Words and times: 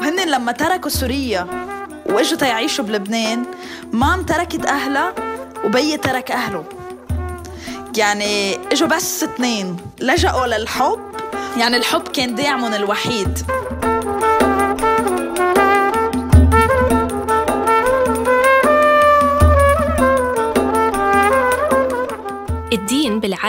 وهن 0.00 0.28
لما 0.28 0.52
تركوا 0.52 0.90
سوريا 0.90 1.46
وإجوا 2.06 2.38
تيعيشوا 2.38 2.84
بلبنان 2.84 3.44
مام 3.92 4.22
تركت 4.22 4.66
أهلها 4.66 5.14
وبي 5.64 5.96
ترك 5.96 6.30
أهله. 6.30 6.64
يعني 7.96 8.54
إجوا 8.72 8.88
بس 8.88 9.22
اثنين 9.22 9.76
لجأوا 10.00 10.46
للحب. 10.46 11.00
يعني 11.56 11.76
الحب 11.76 12.08
كان 12.08 12.34
داعمهم 12.34 12.74
الوحيد. 12.74 13.38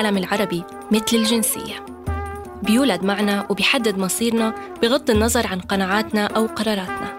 الدين 0.02 0.14
بالعالم 0.14 0.18
العربي 0.18 0.64
مثل 0.92 1.18
الجنسية. 1.18 1.86
بيولد 2.64 3.04
معنا 3.04 3.46
وبيحدد 3.50 3.98
مصيرنا 3.98 4.54
بغض 4.82 5.10
النظر 5.10 5.48
عن 5.48 5.60
قناعاتنا 5.60 6.26
أو 6.26 6.46
قراراتنا. 6.46 7.14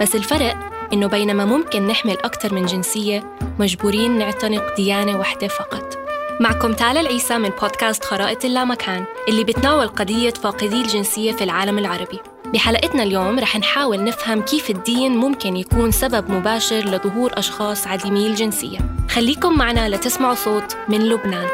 بس 0.00 0.16
الفرق 0.16 0.56
إنه 0.92 1.06
بينما 1.06 1.44
ممكن 1.44 1.86
نحمل 1.86 2.12
أكثر 2.12 2.54
من 2.54 2.66
جنسية 2.66 3.36
مجبورين 3.58 4.18
نعتنق 4.18 4.76
ديانة 4.76 5.18
واحدة 5.18 5.48
فقط. 5.48 5.98
معكم 6.40 6.72
تالا 6.72 7.00
العيسى 7.00 7.38
من 7.38 7.50
بودكاست 7.60 8.04
خرائط 8.04 8.44
اللامكان 8.44 9.04
اللي 9.28 9.44
بتناول 9.44 9.88
قضية 9.88 10.30
فاقدي 10.30 10.82
الجنسية 10.82 11.32
في 11.32 11.44
العالم 11.44 11.78
العربي. 11.78 12.18
بحلقتنا 12.54 13.02
اليوم 13.02 13.38
رح 13.38 13.56
نحاول 13.56 14.04
نفهم 14.04 14.42
كيف 14.42 14.70
الدين 14.70 15.16
ممكن 15.16 15.56
يكون 15.56 15.90
سبب 15.90 16.30
مباشر 16.30 16.84
لظهور 16.84 17.30
أشخاص 17.34 17.86
عديمي 17.86 18.26
الجنسية. 18.26 18.78
خليكم 19.10 19.58
معنا 19.58 19.88
لتسمعوا 19.88 20.34
صوت 20.34 20.76
من 20.88 21.08
لبنان. 21.08 21.48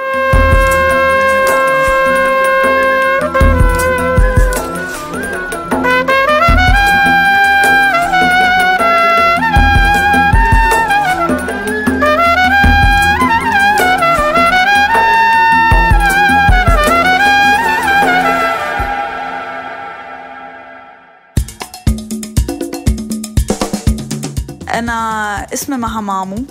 مها 25.79 26.01
مامو 26.01 26.45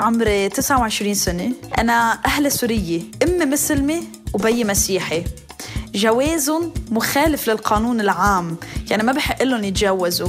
عمري 0.00 0.48
29 0.48 1.14
سنة. 1.14 1.52
أنا 1.78 2.18
أهل 2.26 2.52
سورية 2.52 3.02
أمي 3.22 3.44
مسلمة 3.44 4.02
وبي 4.34 4.64
مسيحي. 4.64 5.24
جوازهم 5.94 6.72
مخالف 6.90 7.48
للقانون 7.48 8.00
العام 8.00 8.56
يعني 8.90 9.02
ما 9.02 9.12
بحق 9.12 9.42
لهم 9.42 9.64
يتجوزوا. 9.64 10.28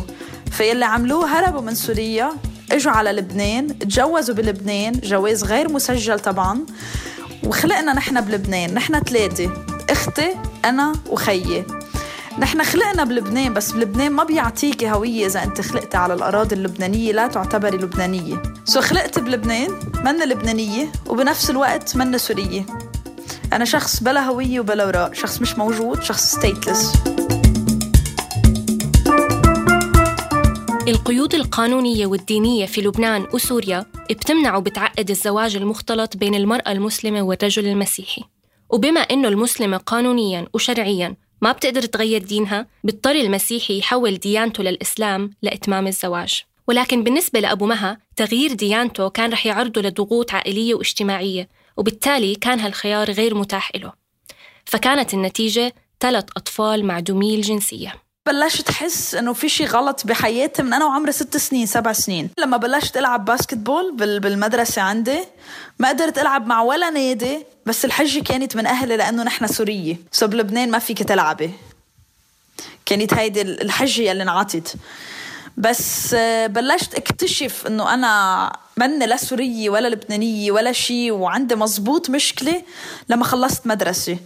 فيلي 0.52 0.86
عملوه 0.86 1.40
هربوا 1.40 1.62
من 1.62 1.76
سوريا 1.76 2.32
إجوا 2.72 2.92
على 2.92 3.12
لبنان 3.12 3.80
تجوزوا 3.80 4.36
بلبنان 4.36 5.00
جواز 5.04 5.44
غير 5.44 5.72
مسجل 5.72 6.20
طبعا. 6.20 6.66
وخلقنا 7.44 7.94
نحن 7.94 8.22
بلبنان 8.22 8.74
نحن 8.74 9.00
ثلاثة 9.00 9.52
أختي 9.90 10.36
أنا 10.66 10.94
وخيي. 11.10 11.66
نحن 12.40 12.64
خلقنا 12.64 13.04
بلبنان 13.04 13.54
بس 13.54 13.72
بلبنان 13.72 14.12
ما 14.12 14.24
بيعطيكي 14.24 14.92
هوية 14.92 15.26
إذا 15.26 15.44
أنت 15.44 15.62
خلقتي 15.62 15.98
على 15.98 16.14
الأراضي 16.14 16.56
اللبنانية 16.56 17.12
لا 17.12 17.28
تعتبري 17.28 17.78
لبنانية. 17.78 18.44
سو 18.66 18.82
خلقت 18.82 19.20
بلبنان 19.20 19.72
من 20.06 20.30
لبنانية 20.30 20.92
وبنفس 21.08 21.50
الوقت 21.50 21.96
من 21.96 22.18
سورية. 22.18 22.66
أنا 23.54 23.66
شخص 23.66 24.04
بلا 24.04 24.22
هوية 24.22 24.60
وبلا 24.60 24.86
وراء 24.86 25.14
شخص 25.14 25.42
مش 25.42 25.58
موجود 25.58 26.04
شخص 26.04 26.36
ستيتلس 26.36 26.94
القيود 30.88 31.36
القانونية 31.36 32.06
والدينية 32.06 32.66
في 32.66 32.82
لبنان 32.82 33.28
وسوريا 33.34 33.86
بتمنع 34.10 34.56
وبتعقد 34.56 35.10
الزواج 35.10 35.56
المختلط 35.56 36.18
بين 36.18 36.36
المرأة 36.36 36.72
المسلمة 36.72 37.22
والرجل 37.22 37.68
المسيحي. 37.68 38.24
وبما 38.70 39.00
إنه 39.00 39.28
المسلمة 39.28 39.78
قانونياً 39.78 40.48
وشرعياً 40.54 41.16
ما 41.42 41.52
بتقدر 41.52 41.82
تغير 41.82 42.24
دينها. 42.24 42.66
بيضطر 42.84 43.12
المسيحي 43.12 43.80
يحول 43.80 44.16
ديانته 44.18 44.64
للإسلام 44.64 45.32
لإتمام 45.42 45.88
الزواج. 45.88 46.42
ولكن 46.68 47.04
بالنسبة 47.04 47.40
لأبو 47.40 47.66
مها 47.66 47.98
تغيير 48.16 48.54
ديانته 48.54 49.10
كان 49.10 49.32
رح 49.32 49.46
يعرضه 49.46 49.82
لضغوط 49.82 50.34
عائلية 50.34 50.74
واجتماعية 50.76 51.50
وبالتالي 51.78 52.36
كان 52.36 52.60
هالخيار 52.60 53.12
غير 53.12 53.36
متاح 53.36 53.72
له. 53.76 53.94
فكانت 54.66 55.14
النتيجة 55.14 55.74
ثلاث 56.00 56.26
أطفال 56.38 56.86
معدومي 56.86 57.36
الجنسية. 57.36 57.94
بلشت 58.26 58.70
أحس 58.70 59.16
إنه 59.16 59.34
في 59.34 59.50
شيء 59.50 59.68
غلط 59.68 60.08
بحياتي 60.08 60.64
من 60.64 60.74
أنا 60.74 60.86
وعمري 60.86 61.12
ست 61.12 61.38
سنين 61.38 61.66
سبع 61.66 61.94
سنين. 61.94 62.30
لما 62.40 62.58
بلشت 62.58 62.98
ألعب 62.98 63.26
basketball 63.26 63.96
بال- 63.96 64.20
بالمدرسة 64.20 64.82
عندي 64.82 65.20
ما 65.80 65.90
قدرت 65.90 66.18
ألعب 66.18 66.48
مع 66.48 66.62
ولا 66.62 66.90
نادي. 66.90 67.46
بس 67.70 67.86
الحجة 67.86 68.24
كانت 68.24 68.56
من 68.56 68.66
أهلي 68.66 68.98
لأنه 68.98 69.24
نحن 69.24 69.48
سورية. 69.48 69.96
so 70.12 70.28
بلبنان 70.28 70.72
ما 70.72 70.80
فيك 70.80 71.04
تلعبي. 71.04 71.52
كانت 72.86 73.14
هيدي 73.14 73.42
الحجة 73.42 74.02
يلي 74.02 74.24
انعطت. 74.24 74.76
بس 75.58 76.14
آه، 76.14 76.48
بلشت 76.48 76.96
اكتشف 76.96 77.68
إنه 77.68 77.94
أنا 77.94 78.54
مني 78.78 79.06
لا 79.06 79.18
سورية 79.18 79.70
ولا 79.70 79.88
لبنانية 79.88 80.52
ولا 80.52 80.72
شيء 80.72 81.12
وعندي 81.12 81.56
مزبوط 81.56 82.10
مشكلة 82.10 82.64
لما 83.10 83.24
خلصت 83.24 83.68
مدرسة. 83.68 84.18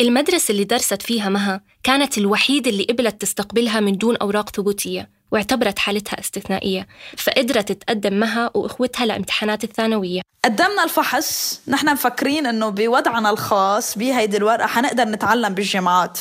المدرسة 0.00 0.52
اللي 0.52 0.64
درست 0.64 1.02
فيها 1.02 1.28
مها 1.28 1.60
كانت 1.82 2.18
الوحيدة 2.18 2.70
اللي 2.70 2.84
قبلت 2.84 3.20
تستقبلها 3.20 3.80
من 3.80 3.98
دون 3.98 4.16
أوراق 4.16 4.50
ثبوتية. 4.50 5.21
واعتبرت 5.32 5.78
حالتها 5.78 6.20
استثنائية 6.20 6.86
فقدرت 7.16 7.72
تقدم 7.72 8.14
مها 8.14 8.50
وإخوتها 8.54 9.06
لامتحانات 9.06 9.64
الثانوية. 9.64 10.22
قدمنا 10.44 10.84
الفحص 10.84 11.60
نحن 11.68 11.92
مفكرين 11.92 12.46
إنه 12.46 12.68
بوضعنا 12.68 13.30
الخاص 13.30 13.98
بهيدي 13.98 14.36
الورقة 14.36 14.66
حنقدر 14.66 15.04
نتعلم 15.04 15.54
بالجامعات. 15.54 16.18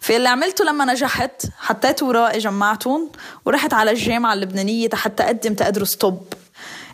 فاللي 0.00 0.28
عملته 0.28 0.64
لما 0.64 0.84
نجحت 0.84 1.46
حطيت 1.58 2.02
ورائي 2.02 2.38
جمعتهم 2.38 3.10
ورحت 3.44 3.74
على 3.74 3.90
الجامعة 3.90 4.32
اللبنانية 4.32 4.88
حتى 4.94 5.22
أقدم 5.22 5.54
تأدرس 5.54 5.94
طب. 5.94 6.18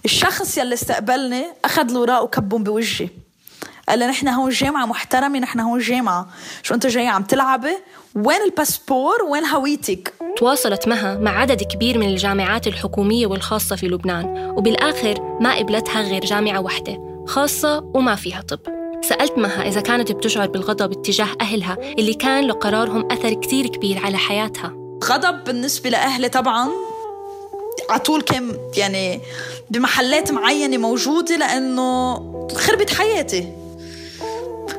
الشخص 0.05 0.59
يلي 0.59 0.75
استقبلني 0.75 1.47
أخذ 1.65 1.91
الوراق 1.91 2.23
وكبهم 2.23 2.65
بوجهي. 2.65 3.09
قال 3.89 3.99
لي 3.99 4.07
نحن 4.07 4.29
هون 4.29 4.51
جامعة 4.51 4.87
محترمة 4.87 5.39
نحن 5.39 5.61
هون 5.61 5.79
جامعة. 5.81 6.29
شو 6.63 6.75
أنت 6.75 6.87
جاي 6.87 7.09
عم 7.09 7.23
تلعبي؟ 7.23 7.77
وين 8.15 8.43
الباسبور؟ 8.43 9.23
وين 9.23 9.45
هويتك؟ 9.45 10.15
تواصلت 10.43 10.89
مها 10.89 11.15
مع 11.15 11.41
عدد 11.41 11.63
كبير 11.63 11.99
من 11.99 12.09
الجامعات 12.09 12.67
الحكومية 12.67 13.27
والخاصة 13.27 13.77
في 13.77 13.89
لبنان 13.89 14.53
وبالآخر 14.57 15.39
ما 15.41 15.59
قبلتها 15.59 16.03
غير 16.03 16.25
جامعة 16.25 16.61
واحدة 16.61 17.25
خاصة 17.27 17.91
وما 17.95 18.15
فيها 18.15 18.41
طب. 18.41 18.59
سألت 19.03 19.39
مها 19.39 19.69
إذا 19.69 19.81
كانت 19.81 20.13
بتشعر 20.13 20.49
بالغضب 20.49 20.93
اتجاه 20.93 21.29
أهلها 21.41 21.77
اللي 21.99 22.15
كان 22.15 22.47
لقرارهم 22.47 23.13
أثر 23.13 23.33
كتير 23.33 23.67
كبير 23.67 23.99
على 23.99 24.17
حياتها. 24.17 24.75
غضب 25.05 25.45
بالنسبة 25.45 25.91
لأهلي 25.91 26.29
طبعا 26.29 26.69
على 27.91 28.01
طول 28.01 28.23
كان 28.23 28.57
يعني 28.77 29.21
بمحلات 29.71 30.33
معينة 30.33 30.77
موجودة 30.77 31.37
لأنه 31.37 32.15
خربت 32.55 32.91
حياتي. 32.91 33.53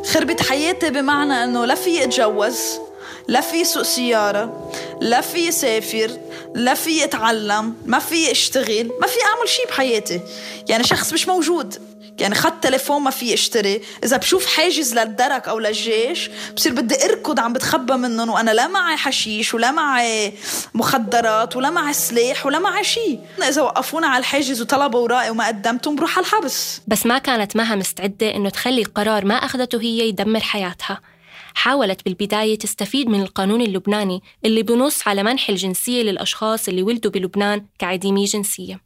خربت 0.06 0.42
حياتي 0.42 0.90
بمعنى 0.90 1.34
أنه 1.34 1.66
لا 1.66 1.76
في 1.76 2.04
أتجوز 2.04 2.83
لا 3.28 3.42
في 3.42 3.64
سوق 3.64 3.84
سيارة 3.84 4.72
لا 5.02 5.22
في 5.22 5.52
سافر 5.52 6.12
لا 6.56 6.74
في 6.74 7.04
اتعلم 7.04 7.76
ما 7.86 8.00
في 8.00 8.32
اشتغل 8.32 8.92
ما 9.02 9.08
في 9.08 9.18
أعمل 9.26 9.50
شيء 9.50 9.68
بحياتي. 9.68 10.22
يعني 10.70 10.84
شخص 10.84 11.14
مش 11.14 11.28
موجود. 11.28 11.94
يعني 12.20 12.36
خط 12.36 12.54
تليفون 12.64 13.02
ما 13.02 13.10
في 13.10 13.34
اشتري 13.34 13.82
إذا 14.04 14.18
بشوف 14.18 14.46
حاجز 14.46 14.94
للدرك 14.94 15.48
أو 15.48 15.60
للجيش 15.60 16.30
بصير 16.56 16.74
بدي 16.74 17.06
أركض 17.06 17.40
عم 17.40 17.54
بتخبى 17.54 17.94
منهم 17.94 18.30
وأنا 18.30 18.52
لا 18.52 18.68
معي 18.68 18.98
حشيش 18.98 19.54
ولا 19.54 19.72
معي 19.72 20.34
مخدرات 20.74 21.56
ولا 21.56 21.70
معي 21.70 21.94
سلاح 21.94 22.46
ولا 22.46 22.60
معي 22.60 22.84
شيء 22.84 23.20
إذا 23.48 23.62
وقفونا 23.62 24.08
على 24.08 24.20
الحاجز 24.20 24.62
وطلبوا 24.62 25.00
اوراقي 25.00 25.30
وما 25.30 25.48
قدمتهم 25.48 25.96
بروح 25.96 26.18
على 26.18 26.26
الحبس. 26.26 26.82
بس 26.88 27.06
ما 27.06 27.18
كانت 27.18 27.56
مها 27.56 27.76
مستعدة 27.76 28.36
إنه 28.36 28.50
تخلي 28.50 28.84
قرار 28.84 29.26
ما 29.26 29.36
أخذته 29.36 29.82
هي 29.82 30.08
يدمر 30.08 30.40
حياتها. 30.40 31.13
حاولت 31.56 32.06
بالبداية 32.06 32.58
تستفيد 32.58 33.10
من 33.10 33.22
القانون 33.22 33.62
اللبناني 33.62 34.22
اللي 34.46 34.64
بنص 34.64 35.08
على 35.08 35.24
منح 35.24 35.50
الجنسية 35.50 36.04
للأشخاص 36.04 36.68
اللي 36.68 36.84
ولدوا 36.84 37.12
بلبنان 37.12 37.66
كعديمي 37.80 38.26
جنسية. 38.26 38.80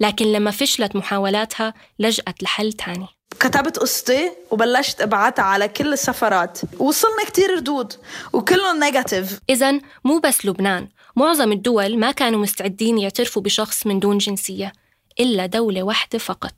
لكن 0.00 0.32
لما 0.32 0.50
فشلت 0.50 0.96
محاولاتها 0.96 1.74
لجأت 1.98 2.42
لحل 2.42 2.72
تاني. 2.72 3.06
كتبت 3.40 3.78
قصتي 3.78 4.32
وبلشت 4.50 5.00
ابعتها 5.00 5.42
على 5.42 5.68
كل 5.68 5.92
السفرات. 5.92 6.60
وصلنا 6.78 7.24
كتير 7.26 7.50
ردود 7.50 7.92
وكلهم 8.32 8.84
نيجاتيف 8.84 9.38
إذا 9.50 9.80
مو 10.04 10.18
بس 10.18 10.46
لبنان 10.46 10.88
معظم 11.16 11.52
الدول 11.52 11.98
ما 11.98 12.10
كانوا 12.10 12.40
مستعدين 12.40 12.98
يعترفوا 12.98 13.42
بشخص 13.42 13.86
من 13.86 14.00
دون 14.00 14.18
جنسية 14.18 14.72
إلا 15.20 15.46
دولة 15.46 15.82
واحدة 15.82 16.18
فقط. 16.18 16.54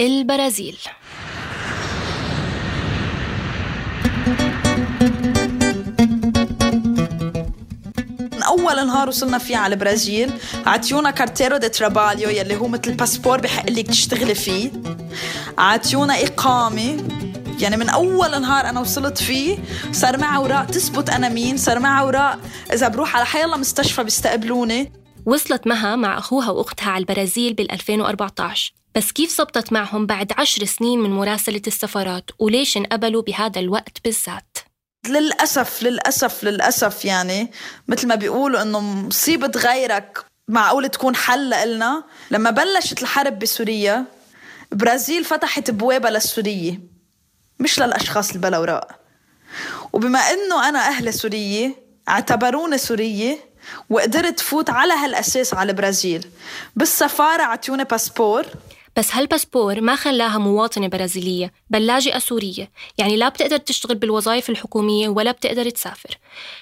البرازيل. 0.00 0.78
من 8.32 8.42
أول 8.42 8.86
نهار 8.86 9.08
وصلنا 9.08 9.38
فيه 9.38 9.56
على 9.56 9.74
البرازيل 9.74 10.32
عطيونا 10.66 11.10
carteira 11.10 11.56
de 11.56 11.68
trabalho 11.68 12.28
يلي 12.28 12.56
هو 12.56 12.68
مثل 12.68 12.94
باسبور 12.94 13.40
بحق 13.40 13.70
لك 13.70 13.86
تشتغلي 13.86 14.34
فيه. 14.34 14.70
عطيونا 15.58 16.14
إقامة 16.14 16.96
يعني 17.60 17.76
من 17.76 17.88
أول 17.88 18.40
نهار 18.40 18.68
أنا 18.68 18.80
وصلت 18.80 19.18
فيه 19.18 19.58
صار 19.92 20.18
معي 20.18 20.36
أوراق 20.36 20.66
تثبت 20.66 21.10
أنا 21.10 21.28
مين 21.28 21.56
صار 21.56 21.78
معي 21.78 22.00
أوراق 22.00 22.38
إذا 22.72 22.88
بروح 22.88 23.16
على 23.16 23.26
حي 23.26 23.44
الله 23.44 23.56
مستشفى 23.56 24.04
بيستقبلوني. 24.04 24.92
وصلت 25.26 25.66
مها 25.66 25.96
مع 25.96 26.18
أخوها 26.18 26.50
وأختها 26.50 26.90
على 26.90 27.00
البرازيل 27.02 27.54
بال 27.54 27.72
2014 27.72 28.79
بس 28.96 29.12
كيف 29.12 29.30
زبطت 29.38 29.72
معهم 29.72 30.06
بعد 30.06 30.32
عشر 30.38 30.64
سنين 30.64 30.98
من 31.00 31.10
مراسلة 31.10 31.62
السفارات؟ 31.66 32.30
وليش 32.38 32.76
انقبلوا 32.76 33.22
بهذا 33.22 33.60
الوقت 33.60 34.04
بالذات؟ 34.04 34.58
للأسف 35.08 35.82
للأسف 35.82 36.44
للأسف 36.44 37.04
يعني 37.04 37.50
مثل 37.88 38.08
ما 38.08 38.14
بيقولوا 38.14 38.62
إنه 38.62 38.80
مصيبة 38.80 39.52
غيرك 39.56 40.24
معقول 40.48 40.88
تكون 40.88 41.16
حل 41.16 41.74
لنا. 41.74 42.04
لما 42.30 42.50
بلشت 42.50 43.02
الحرب 43.02 43.38
بسوريا 43.38 44.04
برازيل 44.72 45.24
فتحت 45.24 45.70
بوابة 45.70 46.10
للسورية 46.10 46.80
مش 47.58 47.80
للأشخاص 47.80 48.30
اللي 48.34 48.80
وبما 49.92 50.18
إنه 50.18 50.68
أنا 50.68 50.78
أهل 50.78 51.14
سورية 51.14 51.74
اعتبروني 52.08 52.78
سورية 52.78 53.38
وقدرت 53.90 54.40
فوت 54.40 54.70
على 54.70 54.94
هالأساس 54.94 55.54
على 55.54 55.70
البرازيل 55.70 56.26
بالسفارة 56.76 57.42
عطيوني 57.42 57.84
باسبور. 57.84 58.46
بس 58.96 59.14
هالباسبور 59.14 59.80
ما 59.80 59.96
خلاها 59.96 60.38
مواطنة 60.38 60.88
برازيلية 60.88 61.52
بل 61.70 61.86
لاجئة 61.86 62.18
سورية. 62.18 62.70
يعني 62.98 63.16
لا 63.16 63.28
بتقدر 63.28 63.56
تشتغل 63.56 63.94
بالوظائف 63.94 64.50
الحكومية 64.50 65.08
ولا 65.08 65.32
بتقدر 65.32 65.70
تسافر. 65.70 66.18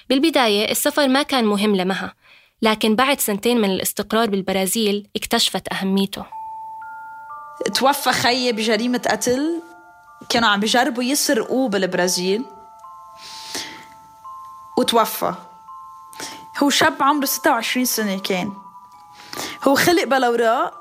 بالبداية 0.09 0.71
السفر 0.71 1.07
ما 1.07 1.23
كان 1.23 1.45
مهم 1.45 1.75
لمها 1.75 2.13
لكن 2.61 2.95
بعد 2.95 3.19
سنتين 3.19 3.61
من 3.61 3.71
الاستقرار 3.71 4.29
بالبرازيل 4.29 5.07
اكتشفت 5.15 5.73
أهميته. 5.73 6.25
توفى 7.75 8.11
خيي 8.11 8.51
بجريمة 8.51 9.01
قتل. 9.11 9.61
كانوا 10.29 10.49
عم 10.49 10.59
بيجربوا 10.59 11.03
يسرقوه 11.03 11.69
بالبرازيل. 11.69 12.45
وتوفى. 14.77 15.33
هو 16.63 16.69
شاب 16.69 17.03
عمره 17.03 17.25
26 17.25 17.85
سنة 17.85 18.19
كان. 18.19 18.53
هو 19.63 19.75
خلق 19.75 20.03
بلا 20.03 20.78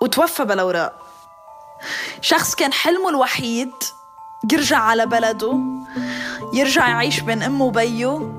وتوفى 0.00 0.44
بلا 0.44 0.62
اوراق 0.62 0.92
شخص 2.20 2.54
كان 2.54 2.72
حلمه 2.72 3.08
الوحيد 3.08 3.72
يرجع 4.52 4.78
على 4.78 5.06
بلده 5.06 5.58
يرجع 6.54 6.88
يعيش 6.88 7.20
بين 7.20 7.42
أمه 7.42 7.64
وبيه. 7.64 8.32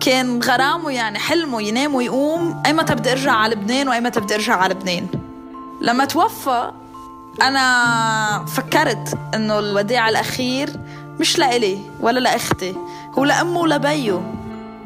كان 0.00 0.42
غرامه 0.42 0.90
يعني 0.90 1.18
حلمه 1.18 1.62
ينام 1.62 1.94
ويقوم 1.94 2.62
ايمتى 2.66 2.94
بدي 2.94 3.12
أرجع 3.12 3.32
على 3.32 3.54
لبنان 3.54 3.88
وايمتى 3.88 4.20
بدي 4.20 4.34
أرجع 4.34 4.56
على 4.56 4.74
لبنان. 4.74 5.06
لما 5.80 6.04
توفى 6.04 6.72
أنا 7.42 8.44
فكرت 8.44 9.18
إنه 9.34 9.58
الوداع 9.58 10.08
الأخير 10.08 10.70
مش 11.20 11.38
لإلي 11.38 11.78
ولا 12.00 12.20
لأختي 12.20 12.76
هو 13.18 13.24
لأمه 13.24 13.60
ولبيه. 13.60 14.34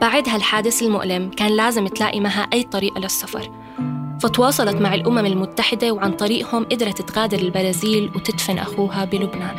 بعد 0.01 0.29
هالحادث 0.29 0.83
المؤلم 0.83 1.31
كان 1.31 1.53
لازم 1.53 1.87
تلاقي 1.87 2.21
معها 2.21 2.49
أي 2.53 2.62
طريقة 2.62 3.01
للسفر. 3.01 3.51
فتواصلت 4.23 4.77
مع 4.77 4.95
الأمم 4.95 5.27
المتحدة 5.27 5.93
وعن 5.93 6.13
طريقهم 6.13 6.65
قدرت 6.65 7.03
تغادر 7.03 7.39
البرازيل 7.39 8.13
وتدفن 8.15 8.59
أخوها 8.59 9.05
بلبنان. 9.05 9.57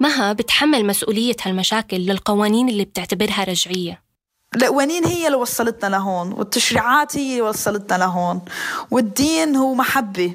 مها 0.00 0.32
بتحمل 0.32 0.86
مسؤولية 0.86 1.36
هالمشاكل 1.42 1.96
للقوانين 1.96 2.68
اللي 2.68 2.84
بتعتبرها 2.84 3.44
رجعية. 3.44 4.02
القوانين 4.56 5.04
هي 5.04 5.26
اللي 5.26 5.38
وصلتنا 5.38 5.88
لهون 5.88 6.32
والتشريعات 6.32 7.16
هي 7.16 7.30
اللي 7.30 7.42
وصلتنا 7.42 7.98
لهون 7.98 8.40
والدين 8.90 9.56
هو 9.56 9.74
محبة. 9.74 10.34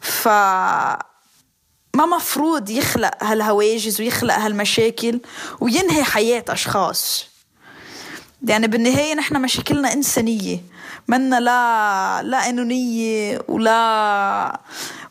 ف 0.00 0.28
ما 1.94 2.06
مفروض 2.06 2.70
يخلق 2.70 3.24
هالهواجس 3.24 4.00
ويخلق 4.00 4.34
هالمشاكل 4.34 5.20
وينهي 5.60 6.04
حياة 6.04 6.44
أشخاص. 6.48 7.26
يعني 8.48 8.66
بالنهاية 8.66 9.14
نحن 9.14 9.42
مشاكلنا 9.42 9.92
إنسانية. 9.92 10.60
منا 11.08 11.40
لا 11.40 12.22
لا 12.22 12.40
قانونية 12.40 13.42
ولا 13.48 14.60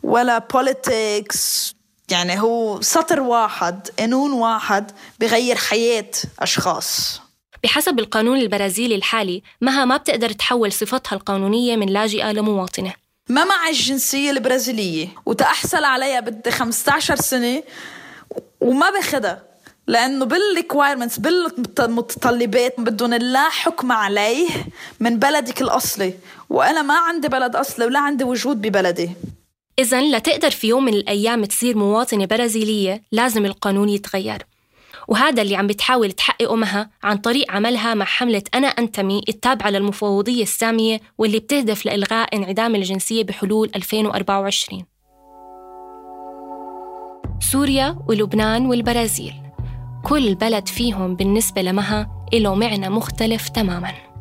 ولا 0.04 0.38
بوليتكس 0.38 1.74
يعني 2.12 2.42
هو 2.42 2.82
سطر 2.82 3.20
واحد 3.20 3.90
قانون 4.00 4.32
واحد 4.32 4.92
بغير 5.20 5.56
حياة 5.56 6.12
أشخاص. 6.40 7.22
بحسب 7.63 8.00
القانون 8.00 8.38
البرازيلي 8.38 8.96
الحالي 8.96 9.44
مها 9.62 9.86
ما 9.86 9.98
بتقدر 9.98 10.32
تحول 10.32 10.72
صفتها 10.72 11.16
القانونية 11.16 11.75
من 11.75 11.88
لاجئة 11.88 12.32
لمواطنة. 12.32 13.03
ما 13.30 13.44
معي 13.44 13.70
الجنسية 13.70 14.32
البرازيلية 14.32 15.08
وتأحصل 15.25 15.84
عليها 15.84 16.20
بدي 16.20 16.51
15 16.51 17.15
سنة 17.15 17.63
وما 18.62 18.89
باخدها 18.89 19.44
لأنه 19.88 20.25
بالريكوايرمنتس 20.25 21.20
بالمتطلبات 21.20 22.80
بدهم 22.80 23.13
لا 23.13 23.50
حكم 23.50 23.92
عليه 23.92 24.50
من 25.00 25.20
بلدك 25.20 25.62
الأصلي. 25.62 26.13
وأنا 26.50 26.82
ما 26.82 26.98
عندي 26.98 27.27
بلد 27.27 27.56
أصلي 27.56 27.86
ولا 27.86 28.00
عندي 28.00 28.24
وجود 28.24 28.62
ببلدي. 28.62 29.10
إذا 29.80 30.01
لتقدر 30.01 30.51
في 30.51 30.68
يوم 30.68 30.86
من 30.86 30.94
الأيام 30.94 31.46
تصير 31.46 31.77
مواطنة 31.77 32.25
برازيلية 32.25 33.03
لازم 33.12 33.46
القانون 33.46 33.89
يتغير. 33.89 34.46
وهذا 35.08 35.42
اللي 35.42 35.56
عم 35.56 35.68
بتحاول 35.68 36.12
تحققه 36.12 36.56
مها 36.56 36.90
عن 37.04 37.18
طريق 37.18 37.52
عملها 37.52 37.94
مع 37.94 38.06
حملة 38.06 38.44
أنا 38.56 38.68
أنتمي 38.68 39.22
التابعة 39.30 39.70
للمفوضية 39.70 40.44
السامية 40.44 41.00
واللي 41.18 41.40
بتهدف 41.40 41.86
لإلغاء 41.86 42.36
انعدام 42.36 42.76
الجنسية 42.76 43.24
بحلول 43.24 43.72
2024 43.76 44.86
سوريا 47.52 47.98
ولبنان 48.08 48.66
والبرازيل. 48.66 49.34
كل 50.04 50.36
بلد 50.36 50.68
فيهم 50.68 51.16
بالنسبة 51.16 51.62
لمها 51.62 52.28
له 52.34 52.56
معنى 52.56 52.90
مختلف 52.90 53.50
تماماً. 53.50 54.12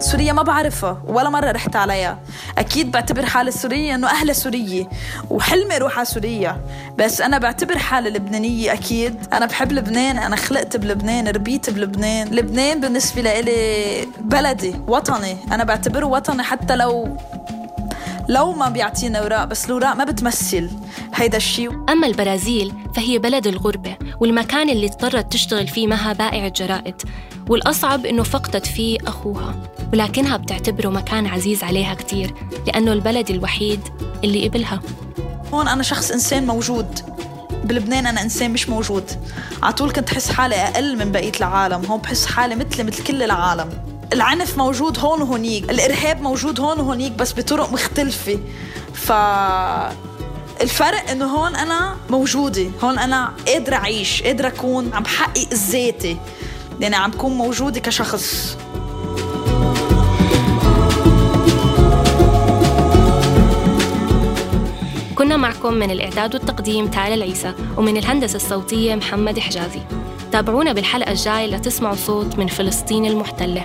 سوريا 0.00 0.32
ما 0.32 0.42
بعرفها 0.42 1.02
ولا 1.06 1.30
مرة 1.30 1.50
رحت 1.50 1.76
عليها. 1.76 2.18
أكيد 2.58 2.90
بعتبر 2.90 3.26
حالي 3.26 3.50
سورية 3.50 3.94
إنه 3.94 4.08
أهلها 4.10 4.34
سورية 4.34 4.90
وحلمي 5.30 5.76
أروح 5.76 5.96
على 5.96 6.04
سوريا. 6.04 6.60
بس 6.98 7.20
أنا 7.20 7.38
بعتبر 7.38 7.78
حالي 7.78 8.10
لبنانية 8.10 8.72
أكيد. 8.72 9.26
أنا 9.32 9.46
بحب 9.46 9.72
لبنان 9.72 10.18
أنا 10.18 10.36
خلقت 10.36 10.76
بلبنان 10.76 11.28
ربيت 11.28 11.70
بلبنان. 11.70 12.28
لبنان 12.28 12.80
بالنسبة 12.80 13.22
لإلي 13.22 14.08
بلدي 14.20 14.74
وطني. 14.88 15.36
أنا 15.52 15.64
بعتبره 15.64 16.06
وطني 16.06 16.42
حتى 16.42 16.76
لو 16.76 17.16
لو 18.28 18.52
ما 18.52 18.68
بيعطينا 18.68 19.18
أوراق 19.18 19.44
بس 19.44 19.64
الأوراق 19.64 19.96
ما 19.96 20.04
بتمثل 20.04 20.70
هيدا 21.14 21.36
الشيء. 21.36 21.70
أما 21.88 22.06
البرازيل 22.06 22.74
فهي 22.96 23.18
بلد 23.18 23.46
الغربة 23.46 23.96
والمكان 24.20 24.70
اللي 24.70 24.86
اضطرت 24.86 25.32
تشتغل 25.32 25.68
فيه 25.68 25.86
معها 25.86 26.12
بائع 26.12 26.46
الجرائد. 26.46 27.02
والأصعب 27.50 28.06
إنه 28.06 28.22
فقدت 28.22 28.66
فيه 28.66 28.98
أخوها 29.06 29.54
ولكنها 29.92 30.36
بتعتبره 30.36 30.88
مكان 30.88 31.26
عزيز 31.26 31.64
عليها 31.64 31.94
كتير 31.94 32.34
لأنه 32.66 32.92
البلد 32.92 33.30
الوحيد 33.30 33.80
اللي 34.24 34.48
قبلها. 34.48 34.80
هون 35.54 35.68
أنا 35.68 35.82
شخص 35.82 36.10
إنسان 36.10 36.46
موجود 36.46 37.00
بلبنان 37.64 38.06
أنا 38.06 38.22
إنسان 38.22 38.50
مش 38.50 38.68
موجود. 38.68 39.04
على 39.62 39.72
طول 39.72 39.92
كنت 39.92 40.10
أحس 40.10 40.30
حالي 40.30 40.54
أقل 40.54 40.98
من 40.98 41.12
بقية 41.12 41.32
العالم 41.40 41.84
هون 41.84 42.00
بحس 42.00 42.26
حالي 42.26 42.54
مثلي 42.54 42.84
مثل 42.84 43.04
كل 43.04 43.22
العالم. 43.22 43.68
العنف 44.12 44.58
موجود 44.58 44.98
هون 44.98 45.22
وهونيك 45.22 45.70
الإرهاب 45.70 46.22
موجود 46.22 46.60
هون 46.60 46.80
وهونيك 46.80 47.12
بس 47.12 47.32
بطرق 47.32 47.72
مختلفة. 47.72 48.38
ف 48.94 49.12
الفرق 50.60 51.10
إنه 51.10 51.24
هون 51.24 51.56
أنا 51.56 51.96
موجودة 52.10 52.70
هون 52.82 52.98
أنا 52.98 53.32
قادرة 53.46 53.76
أعيش 53.76 54.22
قادرة 54.22 54.48
أكون 54.48 54.90
عم 54.94 55.02
بحقق 55.02 55.54
ذاتي 55.54 56.16
يعني 56.80 56.96
عم 56.96 57.10
بكون 57.10 57.32
موجودة 57.32 57.80
كشخص. 57.80 58.56
كنا 65.14 65.36
معكم 65.36 65.74
من 65.74 65.90
الإعداد 65.90 66.34
والتقديم 66.34 66.86
تالا 66.86 67.14
العيسى 67.14 67.54
ومن 67.76 67.96
الهندسة 67.96 68.36
الصوتية 68.36 68.94
محمد 68.94 69.38
حجازي. 69.38 69.80
تابعونا 70.32 70.72
بالحلقة 70.72 71.10
الجاية 71.10 71.46
لتسمعوا 71.46 71.96
صوت 71.96 72.38
من 72.38 72.46
فلسطين 72.46 73.06
المحتلة. 73.06 73.64